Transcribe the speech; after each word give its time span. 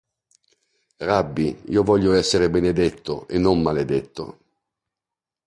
Rabbi, 0.97 1.65
io 1.67 1.83
voglio 1.83 2.13
essere 2.13 2.49
benedetto 2.49 3.27
e 3.27 3.37
non 3.37 3.61
maledetto!". 3.61 4.39